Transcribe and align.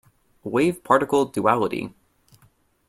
Wave-particle 0.43 1.25
duality. 1.25 1.93